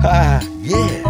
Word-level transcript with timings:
Ha, 0.00 0.40
yeah. 0.60 1.02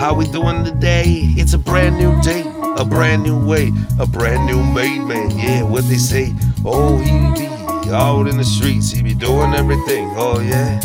How 0.00 0.14
we 0.14 0.26
doing 0.26 0.64
today? 0.64 1.04
It's 1.36 1.52
a 1.54 1.58
brand 1.58 1.96
new 1.96 2.20
day, 2.22 2.42
a 2.76 2.84
brand 2.84 3.22
new 3.22 3.38
way, 3.38 3.70
a 4.00 4.06
brand 4.06 4.46
new 4.46 4.64
made 4.64 4.98
man. 5.06 5.30
Yeah, 5.38 5.62
what 5.62 5.84
they 5.88 5.96
say? 5.96 6.34
Oh, 6.64 6.98
he 6.98 7.40
be 7.40 7.92
out 7.92 8.26
in 8.26 8.36
the 8.36 8.44
streets, 8.44 8.90
he 8.90 9.00
be 9.00 9.14
doing 9.14 9.54
everything. 9.54 10.12
Oh, 10.16 10.40
yeah. 10.40 10.80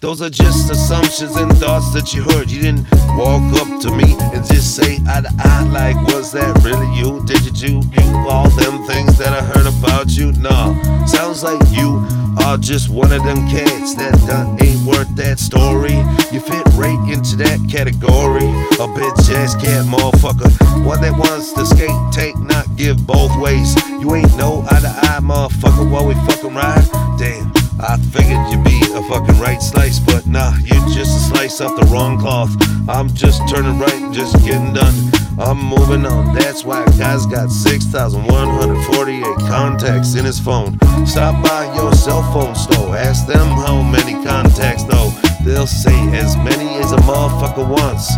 Those 0.00 0.22
are 0.22 0.30
just 0.30 0.70
assumptions 0.70 1.36
and 1.36 1.52
thoughts 1.58 1.92
that 1.92 2.14
you 2.14 2.22
heard. 2.22 2.50
You 2.50 2.62
didn't 2.62 2.86
walk 3.18 3.42
up 3.60 3.82
to 3.82 3.90
me 3.90 4.16
and 4.34 4.46
just 4.46 4.74
say 4.76 4.98
eye 5.06 5.20
to 5.20 5.30
eye, 5.38 5.68
like, 5.68 5.96
was 6.06 6.32
that 6.32 6.62
really 6.64 6.88
you? 6.96 7.22
Did 7.26 7.44
you 7.44 7.50
do 7.50 7.86
you? 8.02 8.14
all 8.28 8.48
them 8.50 8.84
things 8.86 9.18
that 9.18 9.28
I 9.28 9.42
heard 9.42 9.66
about 9.66 10.16
you? 10.16 10.32
Nah, 10.32 11.04
sounds 11.04 11.42
like 11.42 11.60
you 11.70 12.00
are 12.44 12.58
just 12.58 12.90
one 12.90 13.10
of 13.10 13.24
them 13.24 13.48
cats 13.48 13.94
that 13.94 14.12
done 14.26 14.60
ain't 14.62 14.84
worth 14.86 15.08
that 15.16 15.38
story. 15.38 15.96
You 16.30 16.40
fit 16.40 16.66
right 16.76 17.00
into 17.08 17.36
that 17.36 17.58
category. 17.70 18.44
A 18.44 18.86
bitch 18.92 19.32
ass 19.32 19.54
cat 19.56 19.86
motherfucker. 19.86 20.52
One 20.84 21.00
that 21.00 21.16
wants 21.16 21.54
to 21.54 21.64
skate, 21.64 21.96
take, 22.12 22.36
not 22.38 22.66
give 22.76 23.06
both 23.06 23.34
ways. 23.40 23.74
You 23.88 24.14
ain't 24.14 24.36
no 24.36 24.60
eye 24.70 24.80
to 24.80 24.92
eye 25.08 25.20
motherfucker 25.22 25.90
while 25.90 26.06
we 26.06 26.14
fucking 26.28 26.54
ride. 26.54 26.84
Damn. 27.18 27.50
I 27.80 27.96
figured 28.12 28.52
you'd 28.52 28.64
be 28.64 28.73
a 29.04 29.08
fucking 29.08 29.38
right 29.40 29.60
slice, 29.62 29.98
but 29.98 30.26
nah, 30.26 30.54
you're 30.58 30.88
just 30.88 31.16
a 31.16 31.34
slice 31.34 31.60
off 31.60 31.78
the 31.78 31.86
wrong 31.86 32.18
cloth. 32.18 32.50
I'm 32.88 33.12
just 33.14 33.42
turning 33.48 33.78
right 33.78 34.12
just 34.12 34.36
getting 34.44 34.72
done. 34.72 34.94
I'm 35.38 35.58
moving 35.58 36.06
on. 36.06 36.34
That's 36.34 36.64
why 36.64 36.84
guy's 36.98 37.26
got 37.26 37.50
6,148 37.50 39.22
contacts 39.48 40.14
in 40.14 40.24
his 40.24 40.38
phone. 40.38 40.78
Stop 41.06 41.42
by 41.42 41.74
your 41.74 41.92
cell 41.94 42.22
phone 42.32 42.54
store. 42.54 42.96
Ask 42.96 43.26
them 43.26 43.46
how 43.46 43.82
many 43.82 44.12
contacts, 44.24 44.84
though. 44.84 45.10
They'll 45.44 45.66
say 45.66 45.96
as 46.16 46.36
many 46.36 46.68
as 46.76 46.92
a 46.92 46.98
motherfucker 46.98 47.68
wants. 47.68 48.10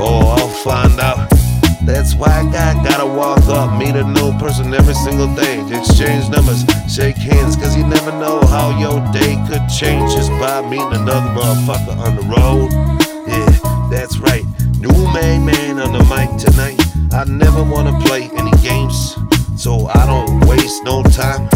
Oh, 0.00 0.34
I'll 0.36 0.48
find 0.64 1.00
out. 1.00 1.27
That's 1.88 2.14
why 2.14 2.28
I 2.28 2.44
got, 2.52 2.84
gotta 2.84 3.06
walk 3.06 3.42
up, 3.48 3.78
meet 3.78 3.96
a 3.96 4.04
new 4.04 4.30
person 4.38 4.74
every 4.74 4.92
single 4.92 5.34
day, 5.34 5.56
exchange 5.74 6.28
numbers, 6.28 6.62
shake 6.86 7.16
hands, 7.16 7.56
cause 7.56 7.74
you 7.74 7.86
never 7.86 8.12
know 8.12 8.44
how 8.44 8.78
your 8.78 9.00
day 9.10 9.42
could 9.48 9.66
change 9.72 10.12
just 10.12 10.28
by 10.32 10.60
meeting 10.68 10.92
another 10.92 11.32
motherfucker 11.32 11.96
on 11.96 12.14
the 12.16 12.22
road. 12.28 12.68
Yeah, 13.26 13.88
that's 13.90 14.18
right. 14.18 14.44
New 14.78 14.92
main 15.14 15.46
man 15.46 15.80
on 15.80 15.94
the 15.96 16.04
mic 16.12 16.28
tonight. 16.36 16.78
I 17.10 17.24
never 17.24 17.64
wanna 17.64 17.98
play 18.04 18.28
any 18.36 18.52
games, 18.60 19.16
so 19.56 19.86
I 19.86 20.04
don't 20.04 20.46
waste 20.46 20.84
no 20.84 21.02
time. 21.02 21.48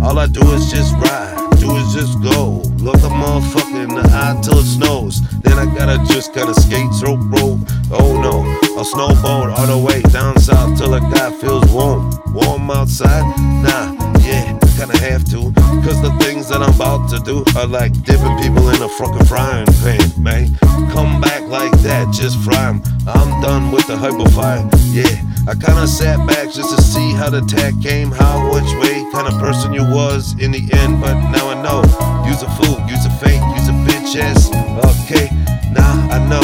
All 0.00 0.16
I 0.16 0.28
do 0.28 0.42
is 0.52 0.70
just 0.70 0.94
ride, 0.94 1.58
do 1.58 1.74
is 1.74 1.92
just 1.92 2.22
go. 2.22 2.62
Look 2.78 3.02
a 3.02 3.10
motherfucker 3.10 3.82
in 3.82 3.94
the 3.96 4.08
eye 4.14 4.40
till 4.44 4.58
it 4.58 4.64
snows. 4.64 5.20
Then 5.40 5.58
I 5.58 5.66
gotta 5.74 5.98
just 6.06 6.32
gotta 6.32 6.54
skate, 6.54 6.86
rope, 7.02 7.18
rope. 7.34 7.58
Oh 7.90 8.14
no, 8.22 8.61
a 8.82 8.84
snowboard 8.84 9.56
all 9.56 9.66
the 9.66 9.78
way 9.78 10.02
down 10.10 10.36
south 10.40 10.76
till 10.76 10.94
a 10.94 11.00
guy 11.00 11.30
feels 11.38 11.64
warm. 11.70 12.10
Warm 12.34 12.68
outside? 12.68 13.22
Nah, 13.62 13.94
yeah, 14.26 14.58
I 14.60 14.66
kinda 14.76 14.98
have 14.98 15.24
to. 15.30 15.52
Cause 15.86 16.02
the 16.02 16.10
things 16.18 16.48
that 16.48 16.60
I'm 16.62 16.74
about 16.74 17.08
to 17.10 17.20
do 17.20 17.44
are 17.56 17.66
like 17.66 17.92
dipping 18.02 18.36
people 18.42 18.68
in 18.70 18.82
a 18.82 18.88
fucking 18.98 19.26
frying 19.26 19.66
pan, 19.82 20.02
man. 20.18 20.58
Come 20.90 21.20
back 21.20 21.42
like 21.46 21.70
that, 21.82 22.12
just 22.12 22.36
fry 22.40 22.70
'em. 22.70 22.82
I'm 23.06 23.40
done 23.40 23.70
with 23.70 23.86
the 23.86 23.94
hyperfire, 23.94 24.66
yeah. 24.90 25.16
I 25.46 25.54
kinda 25.54 25.86
sat 25.86 26.18
back 26.26 26.50
just 26.50 26.74
to 26.74 26.82
see 26.82 27.12
how 27.12 27.30
the 27.30 27.38
attack 27.38 27.74
came, 27.80 28.10
how, 28.10 28.52
which 28.52 28.72
way, 28.82 29.06
kind 29.12 29.28
of 29.28 29.38
person 29.38 29.72
you 29.72 29.84
was 29.84 30.34
in 30.40 30.50
the 30.50 30.64
end. 30.72 31.00
But 31.00 31.14
now 31.30 31.50
I 31.54 31.56
know, 31.62 31.82
use 32.26 32.42
a 32.42 32.50
fool, 32.58 32.80
use 32.90 33.04
a 33.06 33.10
fake, 33.22 33.42
use 33.56 33.68
a 33.68 33.76
bitch 33.86 34.16
ass. 34.16 34.50
Okay, 34.90 35.30
now 35.70 35.92
I 36.10 36.18
know 36.30 36.42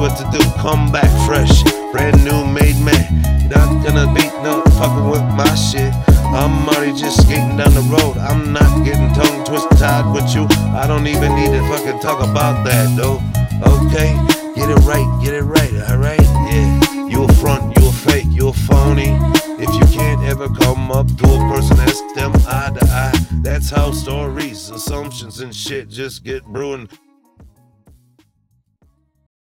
what 0.00 0.16
to 0.18 0.24
do. 0.36 0.42
Come 0.58 0.90
back 0.90 1.10
fresh, 1.26 1.62
brand 1.92 2.24
new 2.24 2.44
made 2.46 2.78
man. 2.84 3.48
Not 3.48 3.84
gonna 3.84 4.12
beat 4.14 4.32
no 4.42 4.62
fucking 4.78 5.08
with 5.10 5.24
my 5.36 5.54
shit. 5.54 5.92
I'm 6.34 6.68
already 6.68 6.92
just 6.92 7.22
skating 7.22 7.56
down 7.56 7.74
the 7.74 7.86
road. 7.90 8.16
I'm 8.18 8.52
not 8.52 8.84
getting 8.84 9.12
tongue 9.14 9.44
twisted 9.44 9.78
tied 9.78 10.12
with 10.12 10.34
you. 10.34 10.46
I 10.74 10.86
don't 10.86 11.06
even 11.06 11.34
need 11.36 11.52
to 11.52 11.62
fucking 11.68 12.00
talk 12.00 12.20
about 12.22 12.64
that 12.64 12.96
though. 12.96 13.20
Okay, 13.62 14.10
get 14.56 14.70
it 14.70 14.82
right, 14.84 15.06
get 15.22 15.34
it 15.34 15.42
right, 15.42 15.72
alright? 15.90 16.20
Yeah. 16.20 16.94
You 17.14 17.22
a 17.22 17.32
front, 17.34 17.78
you 17.78 17.88
a 17.88 17.92
fake, 17.92 18.26
you 18.30 18.48
a 18.48 18.52
phony. 18.52 19.16
If 19.62 19.72
you 19.72 19.96
can't 19.96 20.24
ever 20.24 20.48
come 20.48 20.90
up 20.90 21.06
to 21.06 21.24
a 21.24 21.38
person, 21.52 21.78
ask 21.78 22.02
them 22.16 22.32
eye 22.48 22.76
to 22.76 22.86
eye. 22.86 23.26
That's 23.42 23.70
how 23.70 23.92
stories, 23.92 24.68
assumptions, 24.70 25.40
and 25.40 25.54
shit 25.54 25.88
just 25.88 26.24
get 26.24 26.44
brewing. 26.44 26.88